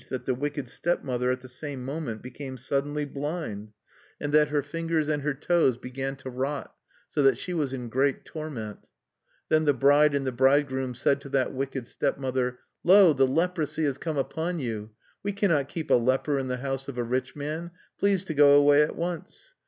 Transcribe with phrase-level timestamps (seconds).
[0.09, 1.47] But, on the other hand, it was very strange that the wicked stepmother at the
[1.47, 3.71] same moment became suddenly blind,
[4.19, 6.75] and that her fingers and her toes began to rot,
[7.09, 8.79] so that she was in great torment.
[9.49, 13.13] Then the bride and the bridegroom said to that wicked stepmother: "Lo!
[13.13, 14.89] the leprosy has come upon you!
[15.21, 17.69] "We cannot keep a leper in the house of a rich man.
[17.99, 19.53] Please to go away at once!